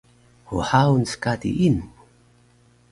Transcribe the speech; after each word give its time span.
hhaun 0.69 1.03
skadi 1.11 1.51
inu? 1.67 1.85